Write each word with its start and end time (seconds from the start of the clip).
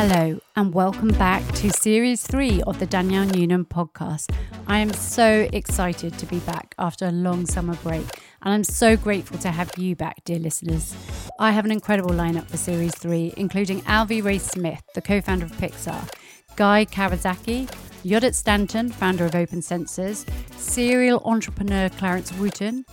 Hello, 0.00 0.38
and 0.54 0.72
welcome 0.72 1.08
back 1.08 1.44
to 1.54 1.70
Series 1.70 2.24
3 2.24 2.62
of 2.68 2.78
the 2.78 2.86
Danielle 2.86 3.26
Newnham 3.26 3.64
podcast. 3.64 4.32
I 4.68 4.78
am 4.78 4.92
so 4.92 5.48
excited 5.52 6.16
to 6.18 6.26
be 6.26 6.38
back 6.38 6.76
after 6.78 7.06
a 7.06 7.10
long 7.10 7.46
summer 7.46 7.74
break, 7.82 8.06
and 8.42 8.54
I'm 8.54 8.62
so 8.62 8.96
grateful 8.96 9.38
to 9.38 9.50
have 9.50 9.76
you 9.76 9.96
back, 9.96 10.22
dear 10.24 10.38
listeners. 10.38 10.94
I 11.40 11.50
have 11.50 11.64
an 11.64 11.72
incredible 11.72 12.12
lineup 12.12 12.46
for 12.46 12.56
Series 12.56 12.94
3, 12.94 13.34
including 13.36 13.80
Alvy 13.80 14.22
Ray 14.22 14.38
Smith, 14.38 14.84
the 14.94 15.02
co 15.02 15.20
founder 15.20 15.46
of 15.46 15.52
Pixar, 15.54 16.08
Guy 16.54 16.84
Kawasaki, 16.84 17.68
Yodit 18.04 18.36
Stanton, 18.36 18.90
founder 18.90 19.24
of 19.24 19.34
Open 19.34 19.58
Sensors, 19.58 20.24
serial 20.56 21.20
entrepreneur 21.24 21.88
Clarence 21.88 22.32
Wooten, 22.34 22.84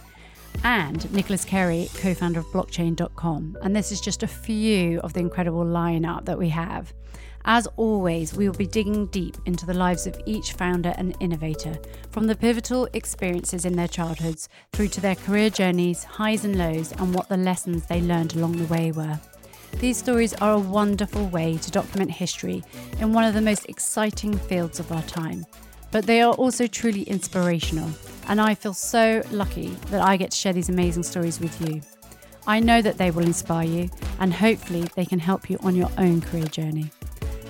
and 0.64 1.12
Nicolas 1.14 1.46
Cary, 1.46 1.90
co 1.96 2.14
founder 2.14 2.40
of 2.40 2.46
blockchain.com. 2.48 3.58
And 3.62 3.76
this 3.76 3.92
is 3.92 4.02
just 4.02 4.24
a 4.24 4.28
few 4.28 5.00
of 5.02 5.14
the 5.14 5.20
incredible 5.20 5.66
lineup 5.66 6.26
that 6.26 6.38
we 6.38 6.50
have. 6.50 6.94
As 7.48 7.68
always, 7.78 8.34
we 8.34 8.50
will 8.50 8.58
be 8.58 8.66
digging 8.66 9.06
deep 9.08 9.38
into 9.46 9.68
the 9.68 9.74
lives 9.74 10.08
of 10.08 10.20
each 10.26 10.54
founder 10.54 10.96
and 10.98 11.16
innovator, 11.20 11.78
from 12.10 12.26
the 12.26 12.36
pivotal 12.36 12.88
experiences 12.94 13.66
in 13.66 13.76
their 13.76 13.88
childhoods 13.88 14.50
through 14.74 14.88
to 14.90 15.02
their 15.02 15.14
career 15.14 15.52
journeys, 15.52 16.04
highs 16.04 16.44
and 16.44 16.58
lows, 16.58 16.92
and 16.94 17.14
what 17.14 17.30
the 17.30 17.38
lessons 17.38 17.86
they 17.86 18.02
learned 18.02 18.36
along 18.36 18.54
the 18.54 18.74
way 18.74 18.92
were. 18.92 19.20
These 19.80 19.98
stories 19.98 20.34
are 20.36 20.54
a 20.54 20.60
wonderful 20.60 21.28
way 21.28 21.58
to 21.58 21.72
document 21.72 22.10
history 22.10 22.64
in 23.00 23.14
one 23.14 23.26
of 23.26 23.36
the 23.36 23.42
most 23.42 23.68
exciting 23.68 24.36
fields 24.38 24.80
of 24.80 24.92
our 24.92 25.04
time, 25.04 25.46
but 25.92 26.08
they 26.08 26.22
are 26.22 26.34
also 26.34 26.66
truly 26.66 27.04
inspirational 27.04 27.90
and 28.28 28.42
I 28.42 28.56
feel 28.56 28.74
so 28.74 29.22
lucky 29.32 29.70
that 29.90 30.02
I 30.02 30.18
get 30.18 30.32
to 30.32 30.38
share 30.38 30.54
these 30.54 30.70
amazing 30.70 31.04
stories 31.04 31.40
with 31.40 31.60
you. 31.62 31.82
I 32.48 32.60
know 32.60 32.82
that 32.82 32.98
they 32.98 33.12
will 33.12 33.26
inspire 33.26 33.68
you, 33.68 33.90
and 34.20 34.34
hopefully, 34.34 34.88
they 34.96 35.06
can 35.06 35.20
help 35.20 35.50
you 35.50 35.58
on 35.64 35.76
your 35.76 35.90
own 35.98 36.22
career 36.22 36.46
journey. 36.46 36.92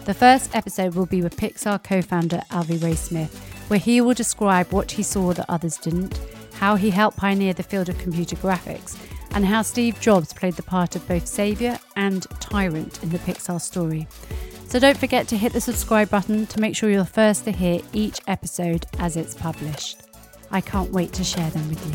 The 0.05 0.13
first 0.13 0.55
episode 0.55 0.95
will 0.95 1.05
be 1.05 1.21
with 1.21 1.35
Pixar 1.35 1.83
co 1.83 2.01
founder 2.01 2.41
Alvy 2.51 2.81
Ray 2.81 2.95
Smith, 2.95 3.35
where 3.67 3.79
he 3.79 3.99
will 4.01 4.13
describe 4.13 4.71
what 4.71 4.91
he 4.91 5.03
saw 5.03 5.33
that 5.33 5.49
others 5.49 5.77
didn't, 5.77 6.19
how 6.53 6.75
he 6.75 6.91
helped 6.91 7.17
pioneer 7.17 7.53
the 7.53 7.63
field 7.63 7.89
of 7.89 7.97
computer 7.97 8.35
graphics, 8.37 8.97
and 9.31 9.45
how 9.45 9.61
Steve 9.61 9.99
Jobs 9.99 10.31
played 10.31 10.53
the 10.53 10.63
part 10.63 10.95
of 10.95 11.07
both 11.07 11.27
savior 11.27 11.77
and 11.95 12.25
tyrant 12.39 13.03
in 13.03 13.09
the 13.09 13.19
Pixar 13.19 13.59
story. 13.59 14.07
So 14.67 14.79
don't 14.79 14.97
forget 14.97 15.27
to 15.29 15.37
hit 15.37 15.53
the 15.53 15.61
subscribe 15.61 16.09
button 16.09 16.45
to 16.47 16.61
make 16.61 16.75
sure 16.75 16.89
you're 16.89 17.03
the 17.03 17.09
first 17.09 17.43
to 17.45 17.51
hear 17.51 17.81
each 17.91 18.19
episode 18.27 18.85
as 18.99 19.17
it's 19.17 19.33
published. 19.33 20.04
I 20.51 20.61
can't 20.61 20.91
wait 20.91 21.11
to 21.13 21.23
share 21.23 21.49
them 21.49 21.67
with 21.69 21.83
you. 21.85 21.93